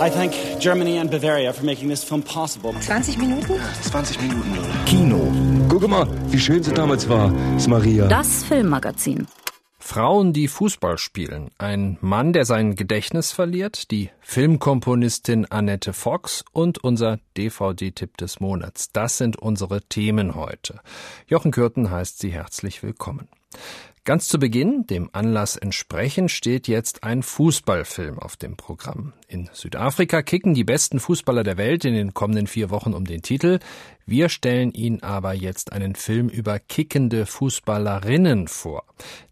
I 0.00 0.10
thank 0.10 0.32
Germany 0.60 0.98
and 0.98 1.08
Bavaria 1.08 1.52
for 1.52 1.64
making 1.64 1.88
this 1.88 2.02
film 2.02 2.22
possible. 2.22 2.72
20 2.80 3.16
Minuten? 3.16 3.60
20 3.82 4.20
Minuten? 4.22 4.84
Kino. 4.86 5.32
Guck 5.68 5.88
mal, 5.88 6.08
wie 6.32 6.38
schön 6.38 6.62
sie 6.62 6.72
damals 6.72 7.08
war, 7.08 7.32
ist 7.56 7.68
Maria. 7.68 8.08
Das 8.08 8.42
Filmmagazin. 8.42 9.28
Frauen, 9.78 10.32
die 10.32 10.48
Fußball 10.48 10.98
spielen. 10.98 11.50
Ein 11.58 11.98
Mann, 12.00 12.32
der 12.32 12.44
sein 12.44 12.74
Gedächtnis 12.74 13.30
verliert, 13.30 13.92
die 13.92 14.10
Filmkomponistin 14.20 15.46
Annette 15.50 15.92
Fox 15.92 16.44
und 16.52 16.82
unser 16.82 17.18
DVD-Tipp 17.36 18.16
des 18.16 18.40
Monats. 18.40 18.90
Das 18.92 19.18
sind 19.18 19.36
unsere 19.36 19.82
Themen 19.82 20.34
heute. 20.34 20.80
Jochen 21.28 21.52
Kürten 21.52 21.90
heißt 21.90 22.18
Sie 22.18 22.30
herzlich 22.30 22.82
willkommen. 22.82 23.28
Ganz 24.06 24.28
zu 24.28 24.38
Beginn, 24.38 24.86
dem 24.86 25.08
Anlass 25.14 25.56
entsprechend, 25.56 26.30
steht 26.30 26.68
jetzt 26.68 27.04
ein 27.04 27.22
Fußballfilm 27.22 28.18
auf 28.18 28.36
dem 28.36 28.54
Programm. 28.54 29.14
In 29.28 29.48
Südafrika 29.50 30.20
kicken 30.20 30.52
die 30.52 30.62
besten 30.62 31.00
Fußballer 31.00 31.42
der 31.42 31.56
Welt 31.56 31.86
in 31.86 31.94
den 31.94 32.12
kommenden 32.12 32.46
vier 32.46 32.68
Wochen 32.68 32.92
um 32.92 33.06
den 33.06 33.22
Titel. 33.22 33.60
Wir 34.04 34.28
stellen 34.28 34.72
Ihnen 34.72 35.02
aber 35.02 35.32
jetzt 35.32 35.72
einen 35.72 35.94
Film 35.94 36.28
über 36.28 36.58
kickende 36.58 37.24
Fußballerinnen 37.24 38.46
vor. 38.46 38.84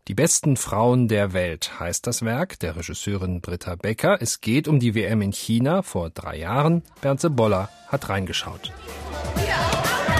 Die 0.08 0.14
besten 0.14 0.56
Frauen 0.56 1.06
der 1.06 1.34
Welt 1.34 1.78
heißt 1.78 2.06
das 2.06 2.24
Werk 2.24 2.58
der 2.60 2.74
Regisseurin 2.74 3.42
Britta 3.42 3.74
Becker. 3.74 4.22
Es 4.22 4.40
geht 4.40 4.68
um 4.68 4.80
die 4.80 4.94
WM 4.94 5.20
in 5.20 5.32
China 5.32 5.82
vor 5.82 6.08
drei 6.08 6.38
Jahren. 6.38 6.82
Bernse 7.02 7.28
Boller 7.28 7.68
hat 7.88 8.08
reingeschaut. 8.08 8.72
Ja. 9.46 10.11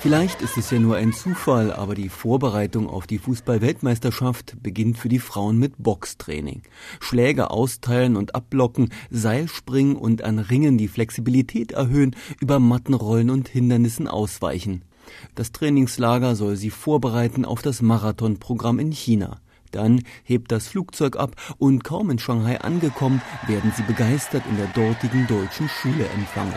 Vielleicht 0.00 0.40
ist 0.40 0.56
es 0.56 0.70
ja 0.70 0.78
nur 0.78 0.96
ein 0.96 1.12
Zufall, 1.12 1.70
aber 1.70 1.94
die 1.94 2.08
Vorbereitung 2.08 2.88
auf 2.88 3.06
die 3.06 3.18
Fußball-Weltmeisterschaft 3.18 4.56
beginnt 4.62 4.96
für 4.96 5.10
die 5.10 5.18
Frauen 5.18 5.58
mit 5.58 5.74
Boxtraining. 5.76 6.62
Schläge 7.00 7.50
austeilen 7.50 8.16
und 8.16 8.34
abblocken, 8.34 8.94
Seilspringen 9.10 9.96
und 9.96 10.22
an 10.24 10.38
Ringen 10.38 10.78
die 10.78 10.88
Flexibilität 10.88 11.72
erhöhen, 11.72 12.16
über 12.40 12.58
Matten 12.60 12.94
rollen 12.94 13.28
und 13.28 13.48
Hindernissen 13.48 14.08
ausweichen. 14.08 14.86
Das 15.34 15.52
Trainingslager 15.52 16.34
soll 16.34 16.56
sie 16.56 16.70
vorbereiten 16.70 17.44
auf 17.44 17.60
das 17.60 17.82
Marathonprogramm 17.82 18.78
in 18.78 18.92
China. 18.92 19.42
Dann 19.70 20.02
hebt 20.24 20.50
das 20.50 20.66
Flugzeug 20.66 21.16
ab 21.16 21.36
und 21.58 21.84
kaum 21.84 22.08
in 22.08 22.18
Shanghai 22.18 22.58
angekommen, 22.58 23.20
werden 23.46 23.70
sie 23.76 23.82
begeistert 23.82 24.44
in 24.48 24.56
der 24.56 24.68
dortigen 24.68 25.26
deutschen 25.26 25.68
Schule 25.68 26.06
empfangen. 26.08 26.54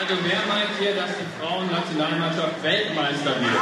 Also 0.00 0.14
wer 0.22 0.46
meint 0.46 0.70
hier, 0.78 0.94
dass 0.94 1.10
die 1.10 1.26
Frauennationalmannschaft 1.40 2.62
Weltmeister 2.62 3.40
wird? 3.40 3.60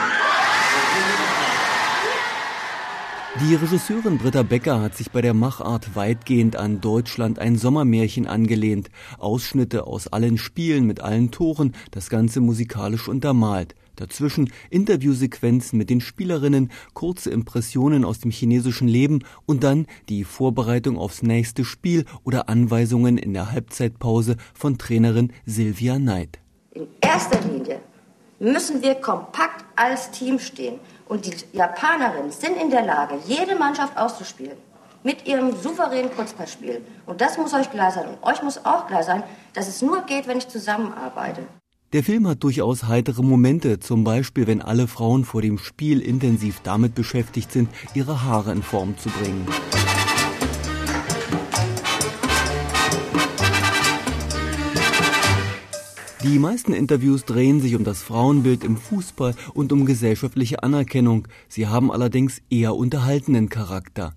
Die 3.41 3.55
Regisseurin 3.55 4.19
Britta 4.19 4.43
Becker 4.43 4.83
hat 4.83 4.95
sich 4.95 5.11
bei 5.11 5.23
der 5.23 5.33
Machart 5.33 5.97
weitgehend 5.97 6.57
an 6.57 6.83
Deutschland 6.83 7.39
ein 7.39 7.57
Sommermärchen 7.57 8.27
angelehnt. 8.27 8.91
Ausschnitte 9.19 9.87
aus 9.87 10.09
allen 10.09 10.37
Spielen 10.37 10.87
mit 10.87 11.01
allen 11.01 11.31
Toren, 11.31 11.75
das 11.91 12.11
Ganze 12.11 12.43
musikalisch 12.43 13.09
untermalt. 13.09 13.75
Dazwischen 13.97 14.51
Interviewsequenzen 14.71 15.79
mit 15.79 15.91
den 15.91 16.01
Spielerinnen, 16.01 16.71
kurze 16.95 17.31
Impressionen 17.31 18.05
aus 18.05 18.21
dem 18.21 18.31
chinesischen 18.31 18.89
Leben 18.89 19.25
und 19.47 19.65
dann 19.65 19.87
die 20.09 20.25
Vorbereitung 20.25 20.99
aufs 20.99 21.23
nächste 21.23 21.65
Spiel 21.65 22.05
oder 22.25 22.49
Anweisungen 22.49 23.19
in 23.19 23.33
der 23.35 23.53
Halbzeitpause 23.53 24.37
von 24.55 24.79
Trainerin 24.79 25.33
Silvia 25.45 25.99
Neid. 25.99 26.39
In 26.73 26.87
erster 27.01 27.41
Linie 27.41 27.81
müssen 28.39 28.83
wir 28.83 28.95
kompakt 28.97 29.65
als 29.77 30.11
Team 30.11 30.39
stehen. 30.39 30.79
Und 31.09 31.25
die 31.27 31.57
Japanerinnen 31.57 32.33
sind 32.33 32.61
in 32.61 32.71
der 32.71 32.83
Lage, 32.85 33.19
jede 33.27 33.57
Mannschaft 33.57 33.97
auszuspielen. 33.97 34.57
Mit 35.03 35.27
ihrem 35.27 35.55
souveränen 35.57 36.11
Kurzpassspiel. 36.15 36.85
Und 37.07 37.21
das 37.21 37.39
muss 37.39 37.55
euch 37.55 37.71
klar 37.71 37.93
sein. 37.93 38.09
Und 38.09 38.23
euch 38.23 38.43
muss 38.43 38.65
auch 38.65 38.89
klar 38.89 39.05
sein, 39.05 39.23
dass 39.55 39.69
es 39.69 39.81
nur 39.81 40.03
geht, 40.03 40.27
wenn 40.27 40.39
ich 40.39 40.49
zusammenarbeite. 40.49 41.47
Der 41.93 42.03
Film 42.03 42.27
hat 42.27 42.43
durchaus 42.43 42.85
heitere 42.85 43.23
Momente, 43.23 43.79
zum 43.79 44.03
Beispiel 44.03 44.49
wenn 44.49 44.61
alle 44.61 44.89
Frauen 44.89 45.25
vor 45.25 45.41
dem 45.41 45.57
Spiel 45.57 46.01
intensiv 46.01 46.61
damit 46.65 46.97
beschäftigt 46.97 47.53
sind, 47.53 47.69
ihre 47.95 48.25
Haare 48.25 48.51
in 48.51 48.63
Form 48.65 48.99
zu 48.99 49.09
bringen. 49.09 49.47
Die 56.29 56.41
meisten 56.41 56.73
Interviews 56.73 57.25
drehen 57.25 57.61
sich 57.61 57.77
um 57.77 57.85
das 57.85 58.03
Frauenbild 58.03 58.65
im 58.65 58.77
Fußball 58.77 59.37
und 59.55 59.71
um 59.71 59.87
gesellschaftliche 59.87 60.65
Anerkennung. 60.65 61.29
Sie 61.47 61.69
haben 61.69 61.93
allerdings 61.93 62.43
eher 62.51 62.75
unterhaltenen 62.75 63.49
Charakter. 63.49 64.13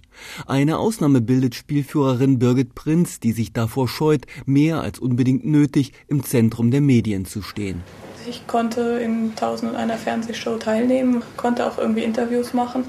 Eine 0.48 0.80
Ausnahme 0.80 1.22
bildet 1.22 1.54
Spielführerin 1.54 2.40
Birgit 2.40 2.74
Prinz, 2.74 3.20
die 3.20 3.32
sich 3.32 3.54
davor 3.54 3.88
scheut, 3.88 4.26
mehr 4.48 4.82
als 4.82 4.98
unbedingt 4.98 5.46
nötig 5.46 5.94
im 6.08 6.24
Zentrum 6.24 6.72
der 6.72 6.82
Medien 6.82 7.26
zu 7.26 7.44
stehen. 7.44 7.84
Ich 8.28 8.48
konnte 8.48 8.82
in 8.82 9.36
Tausend 9.36 9.72
und 9.72 9.78
einer 9.78 9.98
Fernsehshow 9.98 10.58
teilnehmen, 10.58 11.22
konnte 11.38 11.68
auch 11.68 11.78
irgendwie 11.78 12.04
Interviews 12.04 12.56
machen. 12.56 12.86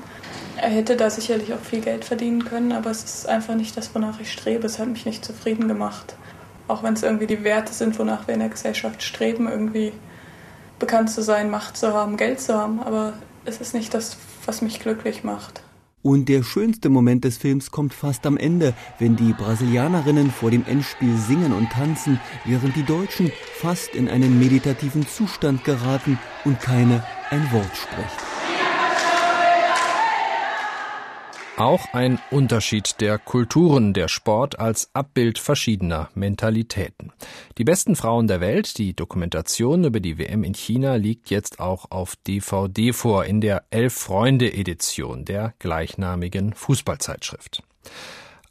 Er 0.56 0.70
hätte 0.70 0.97
da 0.97 1.10
sicherlich 1.10 1.53
auch 1.53 1.60
viel 1.60 1.82
Geld 1.82 2.06
verdienen 2.06 2.47
können, 2.47 2.72
aber 2.72 2.91
es 2.91 3.04
ist 3.04 3.28
einfach 3.28 3.54
nicht 3.54 3.76
das, 3.76 3.94
wonach 3.94 4.19
ich 4.19 4.32
strebe. 4.32 4.66
Es 4.66 4.78
hat 4.78 4.88
mich 4.88 5.04
nicht 5.04 5.26
zufrieden 5.26 5.69
gemacht 5.69 6.16
auch 6.70 6.82
wenn 6.82 6.94
es 6.94 7.03
irgendwie 7.03 7.26
die 7.26 7.44
Werte 7.44 7.72
sind, 7.72 7.98
wonach 7.98 8.26
wir 8.26 8.34
in 8.34 8.41
der 8.41 8.48
Gesellschaft 8.48 9.03
streben, 9.03 9.48
irgendwie 9.48 9.92
bekannt 10.78 11.10
zu 11.10 11.22
sein, 11.22 11.50
Macht 11.50 11.76
zu 11.76 11.92
haben, 11.92 12.16
Geld 12.16 12.41
zu 12.41 12.54
haben. 12.54 12.81
Aber 12.81 13.14
es 13.44 13.60
ist 13.60 13.75
nicht 13.75 13.92
das, 13.92 14.16
was 14.47 14.62
mich 14.62 14.80
glücklich 14.80 15.25
macht. 15.25 15.62
Und 16.03 16.30
der 16.30 16.42
schönste 16.42 16.88
Moment 16.88 17.25
des 17.25 17.36
Films 17.36 17.70
kommt 17.70 17.92
fast 17.92 18.25
am 18.25 18.38
Ende, 18.38 18.72
wenn 18.98 19.16
die 19.16 19.34
Brasilianerinnen 19.34 20.30
vor 20.30 20.50
dem 20.50 20.64
Endspiel 20.66 21.14
singen 21.16 21.53
und 21.53 21.70
tanzen, 21.70 22.19
während 22.47 22.75
die 22.75 22.84
Deutschen 22.84 23.30
fast 23.56 23.94
in 23.94 24.09
einen 24.09 24.38
meditativen 24.38 25.06
Zustand 25.06 25.62
geraten 25.64 26.19
und 26.47 26.59
keine 26.59 27.04
ein 27.28 27.53
Wort 27.53 27.76
sprechen. 27.76 28.29
Auch 31.60 31.93
ein 31.93 32.19
Unterschied 32.31 33.03
der 33.03 33.19
Kulturen, 33.19 33.93
der 33.93 34.09
Sport 34.09 34.59
als 34.59 34.88
Abbild 34.94 35.38
verschiedener 35.38 36.09
Mentalitäten. 36.15 37.12
Die 37.59 37.65
besten 37.65 37.97
Frauen 37.97 38.28
der 38.28 38.41
Welt, 38.41 38.78
die 38.78 38.97
Dokumentation 38.97 39.84
über 39.84 40.00
die 40.00 40.16
WM 40.16 40.43
in 40.43 40.54
China 40.54 40.94
liegt 40.94 41.28
jetzt 41.28 41.60
auch 41.60 41.91
auf 41.91 42.16
DVD 42.26 42.94
vor 42.94 43.26
in 43.26 43.43
der 43.43 43.65
Elf-Freunde-Edition 43.69 45.26
der 45.26 45.53
gleichnamigen 45.59 46.54
Fußballzeitschrift. 46.54 47.62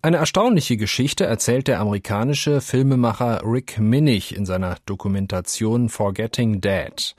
Eine 0.04 0.18
erstaunliche 0.18 0.78
Geschichte 0.78 1.26
erzählt 1.26 1.68
der 1.68 1.80
amerikanische 1.80 2.62
Filmemacher 2.62 3.42
Rick 3.44 3.80
Minich 3.80 4.36
in 4.36 4.46
seiner 4.46 4.78
Dokumentation 4.86 5.90
Forgetting 5.90 6.62
Dad. 6.62 7.16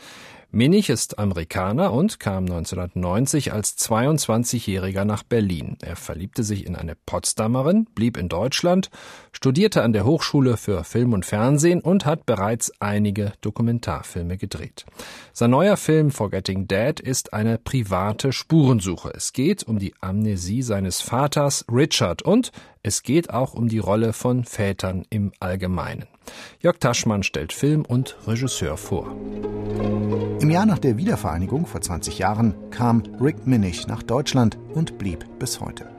Minich 0.53 0.91
ist 0.91 1.21
Amerikaner 1.21 1.93
und 1.93 2.19
kam 2.19 2.43
1990 2.43 3.53
als 3.53 3.78
22-Jähriger 3.78 5.05
nach 5.05 5.22
Berlin. 5.22 5.78
Er 5.81 5.94
verliebte 5.94 6.43
sich 6.43 6.66
in 6.66 6.75
eine 6.75 6.97
Potsdamerin, 6.97 7.87
blieb 7.94 8.16
in 8.16 8.28
Deutschland, 8.28 8.91
studierte 9.31 9.84
an 9.84 9.93
der 9.93 10.05
Hochschule 10.05 10.56
für 10.56 10.83
Film 10.83 11.12
und 11.12 11.25
Fernsehen 11.25 11.81
und 11.81 12.05
hat 12.05 12.27
bereits 12.27 12.72
einige 12.81 13.33
Dokumentarfilme 13.43 14.39
gedreht. 14.39 14.87
Sein 15.33 15.53
neuer 15.53 15.77
Film 15.77 16.10
Forgetting 16.10 16.66
Dad 16.66 16.99
ist 16.99 17.33
eine 17.33 17.56
private 17.56 18.33
Spurensuche. 18.33 19.12
Es 19.15 19.33
geht 19.33 19.62
um 19.62 19.78
die 19.78 19.94
Amnesie 20.00 20.62
seines 20.62 21.00
Vaters 21.00 21.65
Richard 21.71 22.22
und 22.22 22.50
es 22.83 23.03
geht 23.03 23.31
auch 23.31 23.53
um 23.53 23.69
die 23.69 23.79
Rolle 23.79 24.13
von 24.13 24.45
Vätern 24.45 25.05
im 25.11 25.33
Allgemeinen. 25.39 26.07
Jörg 26.61 26.79
Taschmann 26.79 27.23
stellt 27.23 27.53
Film 27.53 27.85
und 27.85 28.17
Regisseur 28.27 28.77
vor. 28.77 29.15
Im 30.41 30.51
Jahr 30.51 30.65
nach 30.65 30.79
der 30.79 30.97
Wiedervereinigung 30.97 31.67
vor 31.67 31.83
20 31.83 32.19
Jahren 32.19 32.55
kam 32.71 33.03
Rick 33.21 33.47
Minich 33.47 33.87
nach 33.87 34.03
Deutschland 34.03 34.57
und 34.73 34.97
blieb 34.97 35.27
bis 35.39 35.61
heute. 35.61 35.91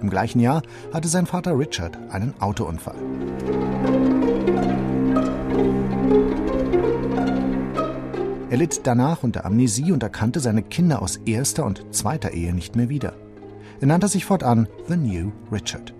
Im 0.00 0.08
gleichen 0.08 0.40
Jahr 0.40 0.62
hatte 0.92 1.08
sein 1.08 1.26
Vater 1.26 1.58
Richard 1.58 1.98
einen 2.10 2.40
Autounfall. 2.40 2.96
Er 8.50 8.56
litt 8.56 8.80
danach 8.84 9.22
unter 9.22 9.44
Amnesie 9.44 9.92
und 9.92 10.02
erkannte 10.02 10.40
seine 10.40 10.62
Kinder 10.62 11.02
aus 11.02 11.16
erster 11.18 11.64
und 11.64 11.84
zweiter 11.94 12.32
Ehe 12.32 12.54
nicht 12.54 12.76
mehr 12.76 12.88
wieder. 12.88 13.14
Er 13.80 13.86
nannte 13.86 14.08
sich 14.08 14.24
fortan 14.24 14.68
The 14.88 14.96
New 14.96 15.32
Richard. 15.50 15.94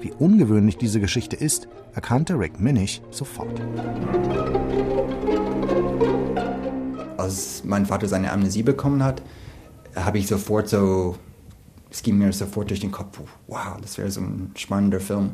Wie 0.00 0.12
ungewöhnlich 0.12 0.76
diese 0.76 1.00
Geschichte 1.00 1.34
ist, 1.34 1.66
erkannte 1.94 2.38
Rick 2.38 2.60
Minich 2.60 3.02
sofort. 3.10 3.60
Als 7.16 7.64
mein 7.64 7.84
Vater 7.84 8.06
seine 8.06 8.30
Amnesie 8.30 8.62
bekommen 8.62 9.02
hat, 9.02 9.22
habe 9.96 10.18
ich 10.18 10.28
sofort 10.28 10.68
so, 10.68 11.16
es 11.90 12.02
ging 12.02 12.18
mir 12.18 12.32
sofort 12.32 12.70
durch 12.70 12.80
den 12.80 12.92
Kopf, 12.92 13.18
wow, 13.48 13.76
das 13.82 13.98
wäre 13.98 14.10
so 14.10 14.20
ein 14.20 14.52
spannender 14.56 15.00
Film. 15.00 15.30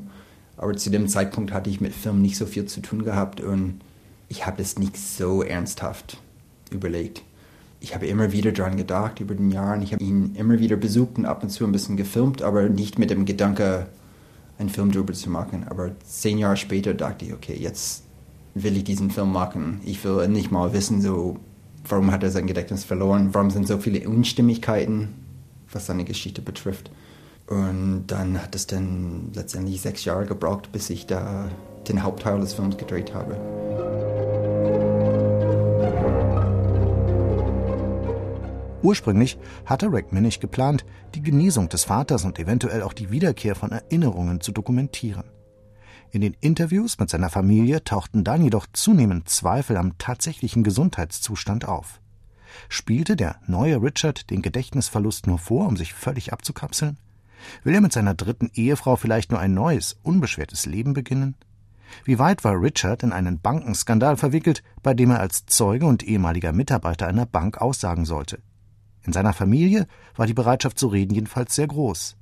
Aber 0.57 0.75
zu 0.77 0.91
dem 0.91 1.09
Zeitpunkt 1.09 1.53
hatte 1.53 1.69
ich 1.69 1.81
mit 1.81 1.93
Film 1.93 2.23
nicht 2.23 2.39
so 2.39 2.47
viel 2.47 2.65
zu 2.65 2.81
tun 2.81 3.05
gehabt 3.05 3.41
und 3.43 3.81
ich 4.29 4.47
habe 4.47 4.63
es 4.63 4.79
nicht 4.79 4.97
so 4.97 5.43
ernsthaft 5.43 6.17
überlegt. 6.71 7.23
Ich 7.81 7.95
habe 7.95 8.07
immer 8.07 8.33
wieder 8.33 8.53
daran 8.53 8.79
gedacht 8.79 9.21
über 9.21 9.35
den 9.35 9.51
Jahren. 9.51 9.83
Ich 9.83 9.93
habe 9.93 10.03
ihn 10.03 10.35
immer 10.37 10.59
wieder 10.59 10.77
besucht 10.77 11.19
und 11.19 11.27
ab 11.27 11.43
und 11.43 11.51
zu 11.51 11.67
ein 11.67 11.73
bisschen 11.73 11.99
gefilmt, 11.99 12.41
aber 12.41 12.71
nicht 12.71 12.99
mit 12.99 13.11
dem 13.11 13.27
Gedanke, 13.27 13.89
einen 14.59 14.69
Film 14.69 14.93
darüber 14.93 15.13
zu 15.13 15.31
machen. 15.31 15.67
Aber 15.69 15.93
zehn 16.05 16.39
Jahre 16.39 16.57
später 16.57 16.95
dachte 16.95 17.25
ich, 17.25 17.33
okay, 17.33 17.57
jetzt 17.59 18.05
will 18.55 18.77
ich 18.77 18.85
diesen 18.85 19.11
Film 19.11 19.33
machen. 19.33 19.81
Ich 19.85 20.05
will 20.05 20.27
nicht 20.29 20.51
mal 20.51 20.73
wissen, 20.73 21.01
so, 21.01 21.39
warum 21.89 22.13
hat 22.13 22.23
er 22.23 22.31
sein 22.31 22.47
Gedächtnis 22.47 22.85
verloren, 22.85 23.31
warum 23.33 23.51
sind 23.51 23.67
so 23.67 23.79
viele 23.79 24.09
Unstimmigkeiten, 24.09 25.15
was 25.73 25.87
seine 25.87 26.05
Geschichte 26.05 26.41
betrifft. 26.41 26.91
Und 27.47 28.05
dann 28.07 28.41
hat 28.41 28.55
es 28.55 28.67
dann 28.67 29.31
letztendlich 29.35 29.81
sechs 29.81 30.05
Jahre 30.05 30.25
gebraucht, 30.25 30.73
bis 30.73 30.89
ich 30.89 31.07
da 31.07 31.51
den 31.89 32.03
Hauptteil 32.03 32.41
des 32.41 32.55
Films 32.55 32.79
gedreht 32.79 33.13
habe. 33.13 33.37
Ursprünglich 38.85 39.39
hatte 39.65 39.91
Rick 39.91 40.13
Minich 40.13 40.41
geplant, 40.41 40.85
die 41.15 41.23
Genesung 41.23 41.71
des 41.71 41.85
Vaters 41.85 42.27
und 42.27 42.39
eventuell 42.39 42.83
auch 42.83 42.93
die 42.93 43.11
Wiederkehr 43.11 43.55
von 43.55 43.73
Erinnerungen 43.73 44.43
zu 44.43 44.53
dokumentieren. 44.53 45.25
In 46.11 46.21
den 46.21 46.37
Interviews 46.41 46.99
mit 46.99 47.09
seiner 47.09 47.31
Familie 47.31 47.83
tauchten 47.83 48.25
dann 48.25 48.45
jedoch 48.45 48.67
zunehmend 48.75 49.27
Zweifel 49.31 49.79
am 49.79 49.97
tatsächlichen 49.97 50.65
Gesundheitszustand 50.65 51.67
auf. 51.67 52.03
Spielte 52.69 53.17
der 53.17 53.37
neue 53.47 53.81
Richard 53.81 54.29
den 54.29 54.43
Gedächtnisverlust 54.43 55.27
nur 55.27 55.39
vor, 55.39 55.67
um 55.67 55.79
sich 55.79 55.95
völlig 55.95 56.35
abzukapseln? 56.35 56.99
Will 57.63 57.75
er 57.75 57.81
mit 57.81 57.95
seiner 57.95 58.15
dritten 58.15 58.51
Ehefrau 58.53 58.97
vielleicht 58.97 59.31
nur 59.31 59.41
ein 59.41 59.55
neues, 59.55 59.97
unbeschwertes 60.03 60.67
Leben 60.67 60.93
beginnen? 60.93 61.37
Wie 62.05 62.19
weit 62.19 62.45
war 62.45 62.61
Richard 62.61 63.03
in 63.03 63.13
einen 63.13 63.41
Bankenskandal 63.41 64.19
verwickelt, 64.19 64.63
bei 64.83 64.93
dem 64.93 65.11
er 65.11 65.21
als 65.21 65.47
Zeuge 65.47 65.87
und 65.87 66.03
ehemaliger 66.03 66.53
Mitarbeiter 66.53 67.07
einer 67.07 67.25
Bank 67.25 67.63
aussagen 67.63 68.05
sollte? 68.05 68.43
In 69.07 69.13
seiner 69.13 69.33
Familie 69.33 69.87
war 70.17 70.27
die 70.27 70.35
Bereitschaft 70.35 70.79
zu 70.79 70.89
reden 70.89 71.15
jedenfalls 71.15 71.55
sehr 71.55 71.67
groß. 71.67 72.17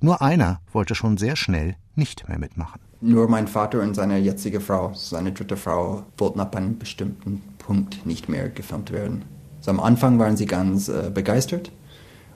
Nur 0.00 0.22
einer 0.22 0.60
wollte 0.72 0.94
schon 0.94 1.16
sehr 1.16 1.36
schnell 1.36 1.76
nicht 1.94 2.28
mehr 2.28 2.38
mitmachen. 2.38 2.80
Nur 3.00 3.28
mein 3.28 3.48
Vater 3.48 3.80
und 3.80 3.94
seine 3.94 4.18
jetzige 4.18 4.60
Frau, 4.60 4.92
seine 4.94 5.32
dritte 5.32 5.56
Frau, 5.56 6.04
wollten 6.16 6.40
ab 6.40 6.54
einem 6.56 6.78
bestimmten 6.78 7.42
Punkt 7.58 8.06
nicht 8.06 8.28
mehr 8.28 8.48
gefilmt 8.48 8.92
werden. 8.92 9.24
So 9.60 9.70
am 9.70 9.80
Anfang 9.80 10.18
waren 10.18 10.36
sie 10.36 10.46
ganz 10.46 10.88
äh, 10.88 11.10
begeistert 11.12 11.72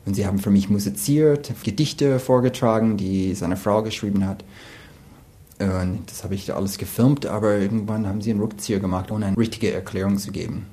und 0.05 0.15
sie 0.15 0.27
haben 0.27 0.39
für 0.39 0.51
mich 0.51 0.69
musiziert, 0.69 1.53
Gedichte 1.65 2.19
vorgetragen, 2.19 2.97
die 2.97 3.35
seine 3.35 3.57
Frau 3.57 3.83
geschrieben 3.83 4.27
hat. 4.27 4.45
Und 5.59 6.03
das 6.07 6.23
habe 6.23 6.35
ich 6.35 6.53
alles 6.53 6.79
gefilmt, 6.79 7.27
aber 7.27 7.57
irgendwann 7.57 8.07
haben 8.07 8.21
sie 8.21 8.31
einen 8.31 8.41
Rückzieher 8.41 8.79
gemacht, 8.79 9.11
ohne 9.11 9.27
eine 9.27 9.37
richtige 9.39 9.73
Erklärung 9.73 10.19
zu 10.19 10.31
geben. 10.31 10.67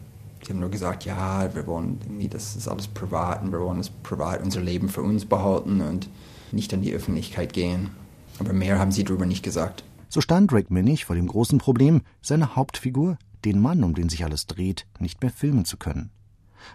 Sie 0.45 0.51
haben 0.51 0.59
nur 0.59 0.69
gesagt, 0.69 1.05
ja, 1.05 1.53
wir 1.55 1.65
wollen 1.67 1.99
irgendwie, 2.03 2.27
das 2.27 2.55
ist 2.55 2.67
alles 2.67 2.87
privat 2.87 3.43
und 3.43 3.51
wir 3.51 3.61
wollen 3.61 3.77
das 3.77 3.89
privat, 3.89 4.43
unser 4.43 4.61
Leben 4.61 4.89
für 4.89 5.01
uns 5.01 5.25
behalten 5.25 5.81
und 5.81 6.09
nicht 6.51 6.73
an 6.73 6.81
die 6.81 6.93
Öffentlichkeit 6.93 7.53
gehen. 7.53 7.91
Aber 8.39 8.51
mehr 8.51 8.79
haben 8.79 8.91
sie 8.91 9.03
darüber 9.03 9.25
nicht 9.25 9.43
gesagt. 9.43 9.83
So 10.09 10.21
stand 10.21 10.51
Rick 10.51 10.69
Minich 10.69 11.05
vor 11.05 11.15
dem 11.15 11.27
großen 11.27 11.59
Problem, 11.59 12.01
seine 12.21 12.55
Hauptfigur, 12.55 13.17
den 13.45 13.61
Mann, 13.61 13.83
um 13.83 13.95
den 13.95 14.09
sich 14.09 14.23
alles 14.25 14.45
dreht, 14.45 14.85
nicht 14.99 15.21
mehr 15.21 15.31
filmen 15.31 15.65
zu 15.65 15.77
können. 15.77 16.11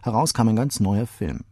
Heraus 0.03 0.35
kam 0.35 0.49
ein 0.49 0.57
ganz 0.57 0.81
neuer 0.81 1.07
Film. 1.07 1.45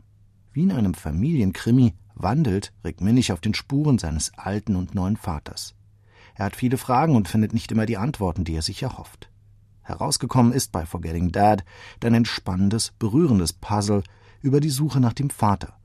Wie 0.52 0.62
in 0.62 0.72
einem 0.72 0.94
Familienkrimi 0.94 1.94
wandelt 2.14 2.72
Rick 2.84 3.00
Minich 3.00 3.32
auf 3.32 3.40
den 3.40 3.54
Spuren 3.54 3.98
seines 3.98 4.32
alten 4.36 4.74
und 4.74 4.94
neuen 4.94 5.16
Vaters. 5.16 5.74
Er 6.34 6.46
hat 6.46 6.56
viele 6.56 6.78
Fragen 6.78 7.14
und 7.14 7.28
findet 7.28 7.54
nicht 7.54 7.70
immer 7.72 7.86
die 7.86 7.98
Antworten, 7.98 8.44
die 8.44 8.54
er 8.54 8.62
sich 8.62 8.82
erhofft. 8.82 9.30
Herausgekommen 9.86 10.52
ist 10.52 10.72
bei 10.72 10.84
Forgetting 10.84 11.32
Dad 11.32 11.64
dann 12.00 12.14
ein 12.14 12.24
spannendes, 12.24 12.92
berührendes 12.98 13.52
Puzzle 13.52 14.02
über 14.42 14.60
die 14.60 14.70
Suche 14.70 15.00
nach 15.00 15.12
dem 15.12 15.30
Vater, 15.30 15.78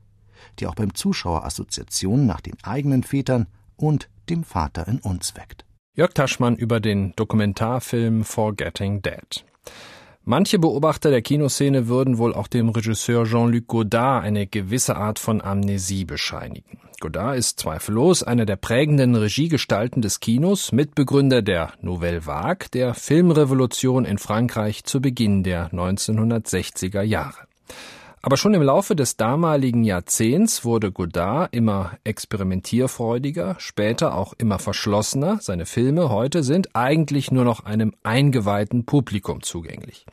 die 0.60 0.68
auch 0.68 0.76
beim 0.76 0.94
Zuschauer 0.94 1.46
Assoziationen 1.46 2.26
nach 2.26 2.42
den 2.42 2.58
eigenen 2.64 3.04
Vätern 3.04 3.48
und 3.76 4.10
dem 4.30 4.44
Vater 4.44 4.88
in 4.88 5.00
uns 5.00 5.36
weckt. 5.36 5.66
Jörg 5.96 6.14
Taschmann 6.14 6.56
über 6.56 6.80
den 6.80 7.14
Dokumentarfilm 7.16 8.24
Forgetting 8.24 9.02
Dad. 9.02 9.46
Manche 10.24 10.60
Beobachter 10.60 11.10
der 11.10 11.24
Kinoszene 11.24 11.88
würden 11.88 12.20
wohl 12.20 12.36
auch 12.36 12.48
dem 12.48 12.70
Regisseur 12.70 13.26
Jean-Luc 13.26 13.66
Godard 13.66 14.24
eine 14.24 14.46
gewisse 14.46 14.96
Art 14.96 15.18
von 15.18 15.42
Amnesie 15.42 16.06
bescheinigen. 16.06 16.78
Godard 17.00 17.38
ist 17.38 17.60
zweifellos 17.60 18.22
einer 18.22 18.46
der 18.46 18.56
prägenden 18.56 19.16
Regiegestalten 19.16 20.04
des 20.04 20.20
Kinos, 20.20 20.72
Mitbegründer 20.72 21.42
der 21.42 21.74
Nouvelle 21.82 22.28
Vague, 22.28 22.68
der 22.72 22.94
Filmrevolution 22.94 24.06
in 24.06 24.20
Frankreich 24.20 24.84
zu 24.84 25.02
Beginn 25.02 25.42
der 25.42 25.72
1960er 25.72 27.02
Jahre. 27.02 27.48
Aber 28.24 28.38
schon 28.38 28.54
im 28.54 28.62
Laufe 28.62 28.96
des 28.96 29.18
damaligen 29.18 29.84
Jahrzehnts 29.84 30.64
wurde 30.64 30.92
Godard 30.92 31.56
immer 31.56 31.94
experimentierfreudiger, 32.04 33.56
später 33.58 34.16
auch 34.16 34.34
immer 34.38 34.60
verschlossener. 34.60 35.40
Seine 35.42 35.66
Filme 35.66 36.10
heute 36.10 36.44
sind 36.44 36.76
eigentlich 36.76 37.32
nur 37.32 37.46
noch 37.46 37.66
einem 37.66 37.94
eingeweihten 38.04 38.86
Publikum 38.86 39.42
zugänglich. 39.42 40.06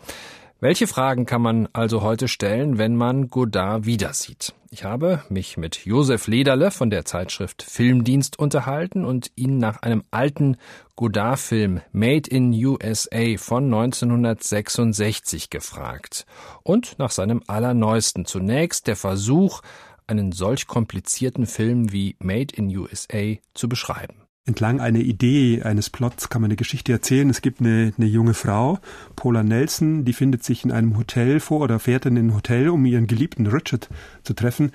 Welche 0.60 0.88
Fragen 0.88 1.24
kann 1.24 1.40
man 1.40 1.68
also 1.72 2.02
heute 2.02 2.26
stellen, 2.26 2.78
wenn 2.78 2.96
man 2.96 3.28
Godard 3.28 3.86
wieder 3.86 4.12
sieht? 4.12 4.54
Ich 4.70 4.82
habe 4.82 5.22
mich 5.28 5.56
mit 5.56 5.84
Josef 5.84 6.26
Lederle 6.26 6.72
von 6.72 6.90
der 6.90 7.04
Zeitschrift 7.04 7.62
Filmdienst 7.62 8.40
unterhalten 8.40 9.04
und 9.04 9.30
ihn 9.36 9.58
nach 9.58 9.82
einem 9.82 10.02
alten 10.10 10.56
Godard-Film 10.96 11.80
Made 11.92 12.28
in 12.28 12.52
USA 12.52 13.36
von 13.36 13.66
1966 13.66 15.48
gefragt 15.48 16.26
und 16.64 16.98
nach 16.98 17.12
seinem 17.12 17.40
allerneuesten. 17.46 18.24
Zunächst 18.24 18.88
der 18.88 18.96
Versuch, 18.96 19.62
einen 20.08 20.32
solch 20.32 20.66
komplizierten 20.66 21.46
Film 21.46 21.92
wie 21.92 22.16
Made 22.18 22.52
in 22.52 22.76
USA 22.76 23.36
zu 23.54 23.68
beschreiben 23.68 24.27
entlang 24.48 24.80
einer 24.80 25.00
Idee, 25.00 25.62
eines 25.62 25.90
Plots 25.90 26.30
kann 26.30 26.40
man 26.40 26.48
eine 26.48 26.56
Geschichte 26.56 26.90
erzählen. 26.90 27.28
Es 27.28 27.42
gibt 27.42 27.60
eine, 27.60 27.92
eine 27.96 28.06
junge 28.06 28.32
Frau, 28.32 28.78
Paula 29.14 29.42
Nelson, 29.42 30.06
die 30.06 30.14
findet 30.14 30.42
sich 30.42 30.64
in 30.64 30.72
einem 30.72 30.96
Hotel 30.96 31.38
vor 31.38 31.60
oder 31.60 31.78
fährt 31.78 32.06
in 32.06 32.16
ein 32.16 32.34
Hotel, 32.34 32.70
um 32.70 32.84
ihren 32.86 33.06
geliebten 33.06 33.46
Richard 33.46 33.90
zu 34.24 34.32
treffen. 34.32 34.72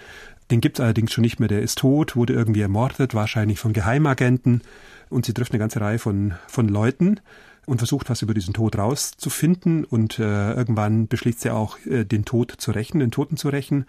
Den 0.52 0.62
gibt 0.62 0.78
es 0.78 0.84
allerdings 0.84 1.12
schon 1.12 1.24
nicht 1.24 1.40
mehr, 1.40 1.50
der 1.50 1.64
ist 1.64 1.80
tot, 1.80 2.16
wurde 2.16 2.34
irgendwie 2.34 2.62
ermordet, 2.62 3.16
wahrscheinlich 3.16 3.60
von 3.60 3.74
Geheimagenten. 3.74 4.62
Und 5.10 5.26
sie 5.26 5.34
trifft 5.34 5.52
eine 5.52 5.60
ganze 5.60 5.82
Reihe 5.82 5.98
von, 5.98 6.36
von 6.48 6.68
Leuten 6.68 7.20
und 7.66 7.80
versucht, 7.80 8.10
was 8.12 8.22
über 8.22 8.36
diesen 8.36 8.54
Tod 8.54 8.78
rauszufinden. 8.78 9.86
Und 9.86 10.20
äh, 10.20 10.54
irgendwann 10.54 11.08
beschließt 11.08 11.42
sie 11.42 11.50
auch, 11.50 11.80
äh, 11.88 12.04
den 12.04 12.26
Tod 12.26 12.54
zu 12.58 12.72
rächen, 12.72 13.00
den 13.00 13.10
Toten 13.10 13.38
zu 13.38 13.50
rächen. 13.50 13.86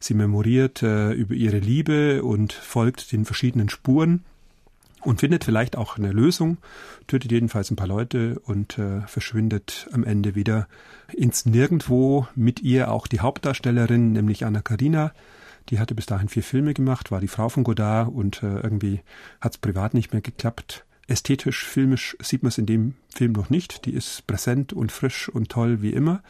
Sie 0.00 0.14
memoriert 0.14 0.82
äh, 0.82 1.12
über 1.12 1.34
ihre 1.34 1.58
Liebe 1.58 2.24
und 2.24 2.52
folgt 2.52 3.12
den 3.12 3.24
verschiedenen 3.24 3.68
Spuren 3.68 4.24
und 5.02 5.20
findet 5.20 5.44
vielleicht 5.44 5.76
auch 5.76 5.96
eine 5.96 6.12
Lösung, 6.12 6.58
tötet 7.06 7.32
jedenfalls 7.32 7.70
ein 7.70 7.76
paar 7.76 7.86
Leute 7.86 8.40
und 8.44 8.78
äh, 8.78 9.02
verschwindet 9.02 9.88
am 9.92 10.04
Ende 10.04 10.34
wieder 10.34 10.68
ins 11.12 11.46
Nirgendwo. 11.46 12.26
Mit 12.34 12.60
ihr 12.60 12.90
auch 12.90 13.06
die 13.06 13.20
Hauptdarstellerin, 13.20 14.12
nämlich 14.12 14.44
Anna 14.44 14.60
Karina. 14.60 15.12
Die 15.68 15.78
hatte 15.78 15.94
bis 15.94 16.06
dahin 16.06 16.28
vier 16.28 16.42
Filme 16.42 16.74
gemacht, 16.74 17.10
war 17.10 17.20
die 17.20 17.28
Frau 17.28 17.48
von 17.48 17.64
Godard 17.64 18.12
und 18.12 18.42
äh, 18.42 18.60
irgendwie 18.60 19.00
hat 19.40 19.52
es 19.52 19.58
privat 19.58 19.94
nicht 19.94 20.12
mehr 20.12 20.22
geklappt. 20.22 20.84
Ästhetisch, 21.06 21.64
filmisch 21.64 22.16
sieht 22.20 22.42
man 22.42 22.48
es 22.48 22.58
in 22.58 22.66
dem 22.66 22.94
Film 23.08 23.32
noch 23.32 23.50
nicht. 23.50 23.86
Die 23.86 23.94
ist 23.94 24.26
präsent 24.26 24.72
und 24.72 24.92
frisch 24.92 25.28
und 25.28 25.48
toll 25.48 25.80
wie 25.80 25.92
immer. 25.92 26.22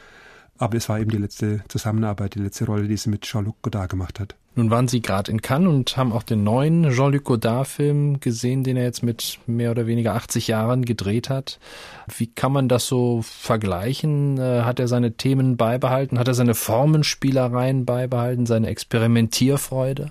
Aber 0.59 0.77
es 0.77 0.89
war 0.89 0.99
eben 0.99 1.11
die 1.11 1.19
letzte 1.19 1.63
Zusammenarbeit, 1.69 2.35
die 2.35 2.41
letzte 2.41 2.67
Rolle, 2.67 2.89
die 2.89 2.97
sie 2.97 3.11
mit 3.11 3.23
Jean-Luc 3.23 3.57
Godard 3.63 3.91
gemacht 3.91 4.19
hat. 4.21 4.35
Nun 4.57 4.71
waren 4.73 4.89
Sie 4.89 5.01
gerade 5.01 5.31
in 5.31 5.41
Cannes 5.41 5.69
und 5.69 5.97
haben 5.97 6.13
auch 6.13 6.25
den 6.25 6.43
neuen 6.43 6.91
Jean-Luc 6.91 7.23
Godard-Film 7.23 8.19
gesehen, 8.19 8.65
den 8.65 8.77
er 8.77 8.83
jetzt 8.83 9.05
mit 9.05 9.39
mehr 9.47 9.71
oder 9.71 9.87
weniger 9.87 10.15
80 10.15 10.49
Jahren 10.49 10.85
gedreht 10.85 11.31
hat. 11.31 11.61
Wie 12.17 12.27
kann 12.27 12.51
man 12.51 12.69
das 12.69 12.89
so 12.89 13.23
vergleichen? 13.23 14.37
Äh, 14.37 14.63
hat 14.63 14.81
er 14.81 14.89
seine 14.89 15.13
Themen 15.13 15.57
beibehalten? 15.57 16.19
Hat 16.19 16.27
er 16.27 16.35
seine 16.35 16.57
Formenspielereien 16.57 17.85
beibehalten? 17.85 18.47
Seine 18.47 18.67
Experimentierfreude? 18.67 20.11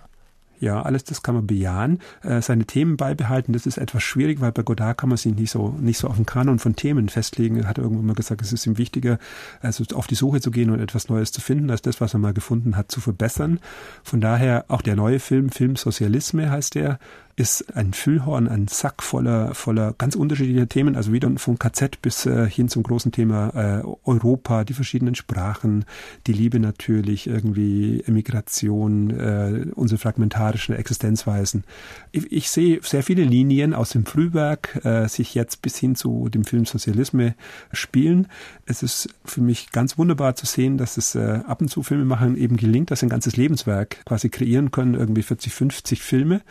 Ja, 0.60 0.82
alles 0.82 1.04
das 1.04 1.22
kann 1.22 1.36
man 1.36 1.48
bejahen. 1.48 2.00
Äh, 2.24 2.42
seine 2.42 2.66
Themen 2.66 2.98
beibehalten, 2.98 3.54
das 3.54 3.66
ist 3.66 3.78
etwas 3.78 4.04
schwierig, 4.04 4.42
weil 4.42 4.52
bei 4.52 4.64
Godard 4.64 4.98
kann 4.98 5.10
man 5.10 5.18
sich 5.18 5.36
nicht 5.36 5.52
so, 5.52 5.76
nicht 5.80 6.00
so 6.00 6.08
auf 6.08 6.16
den 6.16 6.26
Kanon 6.26 6.60
von 6.60 6.76
Themen 6.76 7.10
festlegen. 7.10 7.58
Er 7.58 7.68
hat 7.68 7.78
irgendwann 7.78 8.08
mal 8.08 8.16
gesagt, 8.16 8.42
es 8.42 8.54
ist 8.54 8.66
ihm 8.66 8.78
wichtiger, 8.78 9.20
also 9.62 9.84
auf 9.94 10.08
die 10.08 10.16
Suche 10.16 10.42
zu 10.42 10.52
gehen 10.52 10.72
und 10.72 10.80
etwas 10.80 11.10
Neues 11.10 11.32
zu 11.32 11.42
finden, 11.42 11.70
als 11.70 11.82
das, 11.82 12.02
was 12.02 12.14
er 12.14 12.20
mal 12.20 12.34
gefunden 12.34 12.76
hat, 12.76 12.92
zu 12.92 13.02
verbessern. 13.02 13.60
Von 14.04 14.22
daher 14.22 14.66
auch 14.68 14.82
der 14.82 14.96
neue 14.96 15.20
Film, 15.20 15.50
Film 15.50 15.76
Sozialisme 15.76 16.50
heißt 16.50 16.76
der, 16.76 17.00
ist 17.38 17.77
ein 17.77 17.94
Füllhorn, 17.94 18.48
ein 18.48 18.67
Sack 18.67 19.03
voller, 19.03 19.53
voller 19.53 19.94
ganz 20.00 20.15
unterschiedlicher 20.15 20.67
Themen, 20.67 20.96
also 20.96 21.13
wieder 21.13 21.29
von 21.38 21.60
KZ 21.60 22.01
bis 22.01 22.25
äh, 22.25 22.50
hin 22.50 22.67
zum 22.67 22.82
großen 22.82 23.12
Thema 23.12 23.50
äh, 23.53 23.84
Europa, 24.06 24.63
die 24.63 24.74
verschiedenen 24.74 25.13
Sprachen, 25.13 25.86
die 26.25 26.34
Liebe 26.34 26.60
natürlich, 26.60 27.27
irgendwie 27.27 28.03
Emigration, 28.08 29.12
äh, 29.12 29.67
unsere 29.75 30.00
fragmentarischen 30.00 30.75
Existenzweisen. 30.75 31.63
Ich, 32.12 32.50
sehe 32.50 32.79
sehr 32.82 33.03
viele 33.03 33.24
Linien 33.24 33.75
aus 33.75 33.91
dem 33.91 34.06
Frühwerk 34.06 34.82
sich 35.08 35.36
jetzt 35.36 35.62
bis 35.62 35.77
hin 35.77 35.96
zu 35.96 36.29
dem 36.29 36.46
Film 36.46 36.65
Sozialisme 36.65 37.36
spielen. 37.72 38.27
Es 38.65 38.82
ist 38.82 39.10
für 39.25 39.41
mich 39.41 39.72
ganz 39.72 39.98
wunderbar 39.98 40.36
zu 40.36 40.46
sehen, 40.46 40.77
dass 40.77 40.98
es 40.98 41.15
ab 41.15 41.62
und 41.62 41.67
zu 41.67 41.84
Filme 41.84 42.06
machen 42.06 42.38
eben 42.38 42.58
gelingt, 42.58 42.89
dass 42.89 43.01
sie 43.01 43.06
ein 43.06 43.10
ganzes 43.10 43.36
Lebenswerk 43.36 44.06
quasi 44.06 44.29
kreieren 44.29 44.72
können, 44.72 44.96
irgendwie 44.96 45.22
40, 45.22 45.53
50 45.53 46.01
Filme 46.01 46.41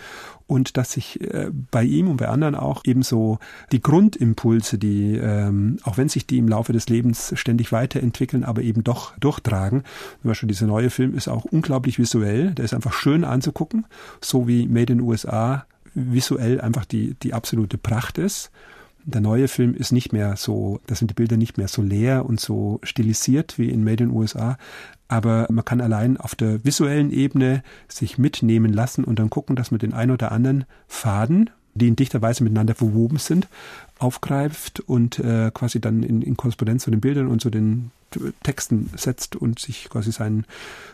und 0.46 0.76
dass 0.76 0.92
sich 0.92 1.20
äh, 1.20 1.50
bei 1.70 1.82
ihm 1.82 2.08
und 2.08 2.18
bei 2.18 2.28
anderen 2.28 2.54
auch 2.54 2.82
ebenso 2.84 3.38
die 3.72 3.80
Grundimpulse, 3.80 4.78
die, 4.78 5.16
ähm, 5.16 5.78
auch 5.82 5.96
wenn 5.96 6.08
sich 6.08 6.26
die 6.26 6.38
im 6.38 6.48
Laufe 6.48 6.72
des 6.72 6.88
Lebens 6.88 7.32
ständig 7.36 7.72
weiterentwickeln, 7.72 8.44
aber 8.44 8.62
eben 8.62 8.84
doch 8.84 9.16
durchtragen. 9.18 9.82
Zum 10.22 10.28
Beispiel 10.28 10.48
dieser 10.48 10.66
neue 10.66 10.90
Film 10.90 11.14
ist 11.14 11.28
auch 11.28 11.44
unglaublich 11.44 11.98
visuell, 11.98 12.52
der 12.52 12.64
ist 12.64 12.74
einfach 12.74 12.92
schön 12.92 13.24
anzugucken, 13.24 13.86
so 14.20 14.46
wie 14.46 14.68
Made 14.68 14.92
in 14.92 15.00
USA 15.00 15.66
visuell 15.94 16.60
einfach 16.60 16.84
die, 16.84 17.14
die 17.22 17.34
absolute 17.34 17.78
Pracht 17.78 18.18
ist. 18.18 18.50
Der 19.08 19.20
neue 19.20 19.46
Film 19.46 19.72
ist 19.74 19.92
nicht 19.92 20.12
mehr 20.12 20.36
so, 20.36 20.80
da 20.88 20.96
sind 20.96 21.12
die 21.12 21.14
Bilder 21.14 21.36
nicht 21.36 21.58
mehr 21.58 21.68
so 21.68 21.80
leer 21.80 22.26
und 22.26 22.40
so 22.40 22.80
stilisiert 22.82 23.56
wie 23.56 23.70
in 23.70 23.84
Made 23.84 24.02
in 24.02 24.10
USA, 24.10 24.58
aber 25.06 25.46
man 25.48 25.64
kann 25.64 25.80
allein 25.80 26.16
auf 26.16 26.34
der 26.34 26.64
visuellen 26.64 27.12
Ebene 27.12 27.62
sich 27.86 28.18
mitnehmen 28.18 28.72
lassen 28.72 29.04
und 29.04 29.20
dann 29.20 29.30
gucken, 29.30 29.54
dass 29.54 29.70
man 29.70 29.78
den 29.78 29.94
ein 29.94 30.10
oder 30.10 30.32
anderen 30.32 30.64
Faden, 30.88 31.50
die 31.74 31.86
in 31.86 31.94
dichter 31.94 32.20
Weise 32.20 32.42
miteinander 32.42 32.74
verwoben 32.74 33.18
sind, 33.18 33.46
aufgreift 34.00 34.80
und 34.80 35.20
äh, 35.20 35.52
quasi 35.54 35.80
dann 35.80 36.02
in, 36.02 36.20
in 36.20 36.36
Korrespondenz 36.36 36.82
zu 36.82 36.90
den 36.90 37.00
Bildern 37.00 37.28
und 37.28 37.40
zu 37.40 37.50
den 37.50 37.92
Texten 38.42 38.90
setzt 38.96 39.36
und 39.36 39.60
sich 39.60 39.88
quasi 39.88 40.10
seinen, 40.10 40.46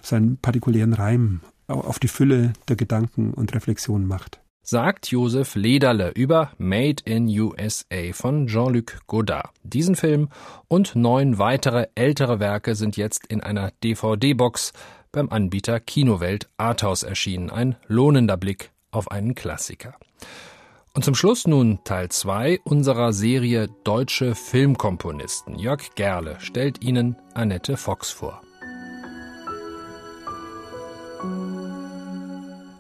seinen 0.03 0.37
partikulären 0.37 0.93
Reim 0.93 1.41
auf 1.67 1.99
die 1.99 2.09
Fülle 2.09 2.53
der 2.69 2.77
Gedanken 2.77 3.33
und 3.33 3.55
Reflexionen 3.55 4.07
macht 4.07 4.42
sagt 4.63 5.11
Josef 5.11 5.55
Lederle 5.57 6.13
über 6.15 6.53
Made 6.59 7.03
in 7.05 7.27
USA 7.29 8.13
von 8.13 8.47
Jean-Luc 8.47 9.01
Godard. 9.07 9.51
Diesen 9.65 9.97
Film 9.97 10.29
und 10.69 10.95
neun 10.95 11.39
weitere 11.39 11.89
ältere 11.95 12.41
Werke 12.41 12.75
sind 12.75 12.97
jetzt 12.97 13.27
in 13.27 13.41
einer 13.41 13.73
DVD-Box 13.83 14.73
beim 15.11 15.29
Anbieter 15.29 15.81
Kinowelt 15.81 16.49
Arthouse 16.57 17.03
erschienen. 17.03 17.51
Ein 17.51 17.77
lohnender 17.87 18.37
Blick 18.37 18.71
auf 18.91 19.11
einen 19.11 19.35
Klassiker. 19.35 19.95
Und 20.95 21.05
zum 21.05 21.15
Schluss 21.15 21.47
nun 21.47 21.81
Teil 21.85 22.11
2 22.11 22.61
unserer 22.65 23.13
Serie 23.13 23.69
Deutsche 23.83 24.35
Filmkomponisten. 24.35 25.59
Jörg 25.59 25.95
Gerle 25.95 26.37
stellt 26.41 26.85
Ihnen 26.85 27.17
Annette 27.35 27.77
Fox 27.77 28.11
vor. 28.11 28.43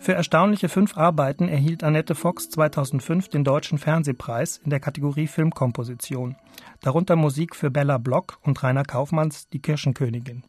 Für 0.03 0.15
erstaunliche 0.15 0.69
fünf 0.69 0.97
Arbeiten 0.97 1.47
erhielt 1.47 1.85
Annette 1.85 2.17
Fox 2.17 2.51
2005 2.51 3.29
den 3.29 3.45
Deutschen 3.45 3.79
Fernsehpreis 3.79 4.61
in 4.65 4.71
der 4.71 4.81
Kategorie 4.81 5.29
Filmkomposition, 5.29 6.35
darunter 6.81 7.15
Musik 7.15 7.55
für 7.55 7.71
Bella 7.71 7.99
Block 7.99 8.39
und 8.43 8.61
Rainer 8.65 8.83
Kaufmanns 8.83 9.49
Die 9.51 9.61
Kirschenkönigin. 9.61 10.43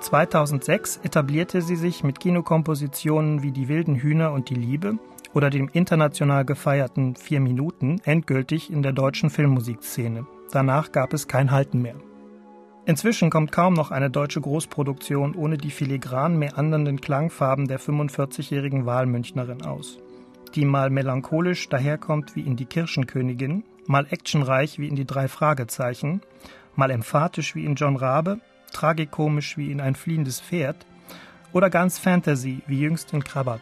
(2006) 0.00 1.00
etablierte 1.02 1.60
sie 1.60 1.74
sich 1.74 2.04
mit 2.04 2.20
Kinokompositionen 2.20 3.42
wie 3.42 3.50
Die 3.50 3.66
wilden 3.66 3.96
Hühner 3.96 4.30
und 4.30 4.48
Die 4.48 4.54
Liebe 4.54 5.00
oder 5.34 5.50
dem 5.50 5.68
international 5.72 6.44
gefeierten 6.44 7.16
Vier 7.16 7.40
Minuten 7.40 8.00
endgültig 8.04 8.72
in 8.72 8.82
der 8.82 8.92
deutschen 8.92 9.30
Filmmusikszene. 9.30 10.26
Danach 10.52 10.92
gab 10.92 11.12
es 11.12 11.28
kein 11.28 11.50
Halten 11.50 11.82
mehr. 11.82 11.96
Inzwischen 12.86 13.28
kommt 13.28 13.52
kaum 13.52 13.74
noch 13.74 13.90
eine 13.90 14.08
deutsche 14.08 14.40
Großproduktion 14.40 15.34
ohne 15.34 15.58
die 15.58 15.70
filigran 15.70 16.38
meandernden 16.38 17.02
Klangfarben 17.02 17.68
der 17.68 17.78
45-jährigen 17.78 18.86
Wahlmünchnerin 18.86 19.62
aus, 19.62 19.98
die 20.54 20.64
mal 20.64 20.88
melancholisch 20.88 21.68
daherkommt 21.68 22.34
wie 22.34 22.40
in 22.40 22.56
Die 22.56 22.64
Kirschenkönigin, 22.64 23.62
mal 23.86 24.06
actionreich 24.08 24.78
wie 24.78 24.88
in 24.88 24.96
Die 24.96 25.04
drei 25.04 25.28
Fragezeichen, 25.28 26.22
mal 26.76 26.90
emphatisch 26.90 27.54
wie 27.54 27.66
in 27.66 27.74
John 27.74 27.96
Rabe, 27.96 28.40
tragikomisch 28.72 29.58
wie 29.58 29.70
in 29.70 29.82
Ein 29.82 29.94
fliehendes 29.94 30.40
Pferd 30.40 30.86
oder 31.52 31.68
ganz 31.68 31.98
Fantasy 31.98 32.62
wie 32.66 32.80
jüngst 32.80 33.12
in 33.12 33.22
Krabat. 33.22 33.60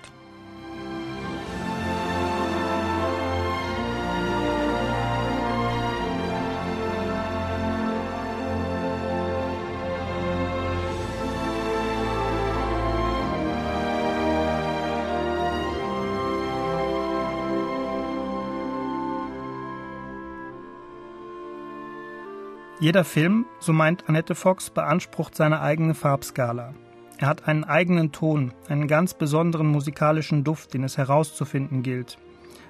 Jeder 22.79 23.05
Film, 23.05 23.47
so 23.59 23.73
meint 23.73 24.07
Annette 24.07 24.35
Fox, 24.35 24.69
beansprucht 24.69 25.35
seine 25.35 25.63
eigene 25.63 25.95
Farbskala. 25.95 26.75
Er 27.17 27.27
hat 27.27 27.49
einen 27.49 27.65
eigenen 27.65 28.13
Ton, 28.13 28.53
einen 28.69 28.87
ganz 28.87 29.15
besonderen 29.15 29.67
musikalischen 29.67 30.45
Duft, 30.45 30.75
den 30.75 30.85
es 30.85 30.99
herauszufinden 30.99 31.83
gilt. 31.83 32.19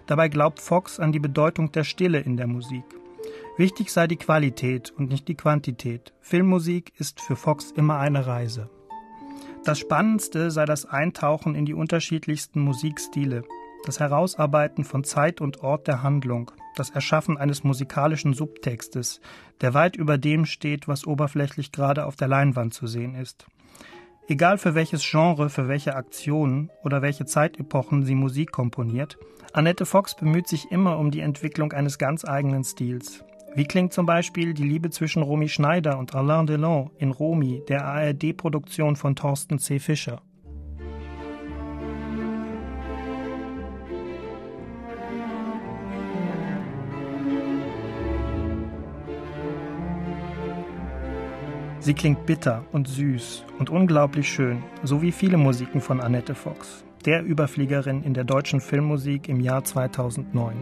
Dabei 0.06 0.28
glaubt 0.28 0.60
Fox 0.60 1.00
an 1.00 1.10
die 1.10 1.18
Bedeutung 1.18 1.72
der 1.72 1.82
Stille 1.82 2.20
in 2.20 2.36
der 2.36 2.46
Musik. 2.46 2.84
Wichtig 3.56 3.90
sei 3.90 4.06
die 4.06 4.16
Qualität 4.16 4.92
und 4.96 5.08
nicht 5.08 5.26
die 5.26 5.34
Quantität. 5.34 6.12
Filmmusik 6.20 6.92
ist 6.98 7.20
für 7.20 7.34
Fox 7.34 7.72
immer 7.72 7.98
eine 7.98 8.28
Reise. 8.28 8.70
Das 9.64 9.80
Spannendste 9.80 10.52
sei 10.52 10.66
das 10.66 10.86
Eintauchen 10.86 11.56
in 11.56 11.66
die 11.66 11.74
unterschiedlichsten 11.74 12.60
Musikstile, 12.60 13.42
das 13.84 13.98
Herausarbeiten 13.98 14.84
von 14.84 15.02
Zeit 15.02 15.40
und 15.40 15.64
Ort 15.64 15.88
der 15.88 16.04
Handlung, 16.04 16.52
das 16.78 16.90
Erschaffen 16.90 17.36
eines 17.36 17.64
musikalischen 17.64 18.34
Subtextes, 18.34 19.20
der 19.60 19.74
weit 19.74 19.96
über 19.96 20.18
dem 20.18 20.46
steht, 20.46 20.88
was 20.88 21.06
oberflächlich 21.06 21.72
gerade 21.72 22.06
auf 22.06 22.16
der 22.16 22.28
Leinwand 22.28 22.74
zu 22.74 22.86
sehen 22.86 23.14
ist. 23.14 23.46
Egal 24.28 24.58
für 24.58 24.74
welches 24.74 25.08
Genre, 25.08 25.50
für 25.50 25.68
welche 25.68 25.94
Aktionen 25.94 26.70
oder 26.82 27.00
welche 27.00 27.26
Zeitepochen 27.26 28.04
sie 28.04 28.16
Musik 28.16 28.50
komponiert, 28.50 29.18
Annette 29.52 29.86
Fox 29.86 30.14
bemüht 30.14 30.48
sich 30.48 30.70
immer 30.70 30.98
um 30.98 31.10
die 31.10 31.20
Entwicklung 31.20 31.72
eines 31.72 31.96
ganz 31.96 32.24
eigenen 32.24 32.64
Stils. 32.64 33.24
Wie 33.54 33.64
klingt 33.64 33.92
zum 33.94 34.04
Beispiel 34.04 34.52
die 34.52 34.68
Liebe 34.68 34.90
zwischen 34.90 35.22
Romy 35.22 35.48
Schneider 35.48 35.98
und 35.98 36.14
Alain 36.14 36.46
Delon 36.46 36.90
in 36.98 37.10
Romy, 37.10 37.62
der 37.68 37.86
ARD-Produktion 37.86 38.96
von 38.96 39.16
Thorsten 39.16 39.58
C. 39.58 39.78
Fischer? 39.78 40.20
Sie 51.86 51.94
klingt 51.94 52.26
bitter 52.26 52.64
und 52.72 52.88
süß 52.88 53.44
und 53.60 53.70
unglaublich 53.70 54.28
schön, 54.28 54.64
so 54.82 55.02
wie 55.02 55.12
viele 55.12 55.36
Musiken 55.36 55.80
von 55.80 56.00
Annette 56.00 56.34
Fox, 56.34 56.84
der 57.04 57.22
Überfliegerin 57.22 58.02
in 58.02 58.12
der 58.12 58.24
deutschen 58.24 58.60
Filmmusik 58.60 59.28
im 59.28 59.38
Jahr 59.38 59.62
2009. 59.62 60.56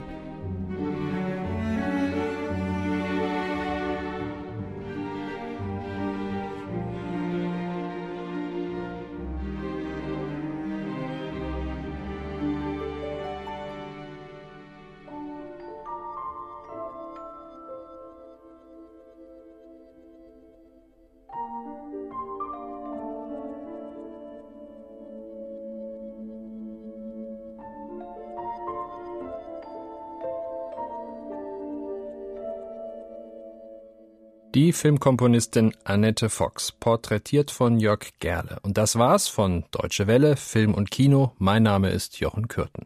Die 34.55 34.73
Filmkomponistin 34.73 35.75
Annette 35.83 36.31
Fox, 36.31 36.71
porträtiert 36.71 37.51
von 37.51 37.81
Jörg 37.81 38.13
Gerle. 38.21 38.61
Und 38.63 38.79
das 38.79 38.95
war's 38.97 39.27
von 39.27 39.65
Deutsche 39.73 40.07
Welle, 40.07 40.37
Film 40.37 40.75
und 40.75 40.93
Kino. 40.93 41.33
Mein 41.39 41.65
Name 41.65 41.91
ist 41.91 42.21
Jochen 42.21 42.47
Kürten. 42.47 42.83